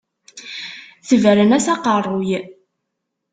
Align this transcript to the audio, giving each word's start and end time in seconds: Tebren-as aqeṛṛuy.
Tebren-as 1.07 1.67
aqeṛṛuy. 1.73 2.31